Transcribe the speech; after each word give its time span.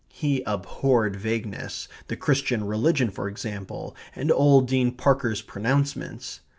He 0.09 0.41
abhorred 0.47 1.15
vagueness 1.15 1.87
the 2.07 2.17
Christian 2.17 2.63
religion, 2.65 3.11
for 3.11 3.29
example, 3.29 3.95
and 4.15 4.31
old 4.31 4.67
Dean 4.67 4.93
Parker's 4.93 5.43
pronouncements. 5.43 6.39